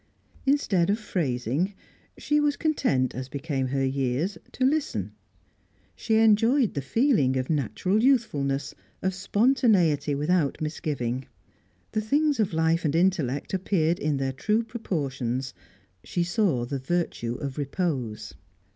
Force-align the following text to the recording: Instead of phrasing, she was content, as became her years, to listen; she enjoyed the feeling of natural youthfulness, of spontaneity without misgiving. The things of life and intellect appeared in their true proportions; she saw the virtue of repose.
Instead 0.47 0.89
of 0.89 0.97
phrasing, 0.97 1.75
she 2.17 2.39
was 2.39 2.57
content, 2.57 3.13
as 3.13 3.29
became 3.29 3.67
her 3.67 3.85
years, 3.85 4.35
to 4.51 4.65
listen; 4.65 5.11
she 5.95 6.15
enjoyed 6.15 6.73
the 6.73 6.81
feeling 6.81 7.37
of 7.37 7.51
natural 7.51 8.01
youthfulness, 8.01 8.73
of 9.03 9.13
spontaneity 9.13 10.15
without 10.15 10.59
misgiving. 10.59 11.27
The 11.91 12.01
things 12.01 12.39
of 12.39 12.51
life 12.51 12.83
and 12.83 12.95
intellect 12.95 13.53
appeared 13.53 13.99
in 13.99 14.17
their 14.17 14.33
true 14.33 14.63
proportions; 14.63 15.53
she 16.03 16.23
saw 16.23 16.65
the 16.65 16.79
virtue 16.79 17.35
of 17.35 17.59
repose. 17.59 18.33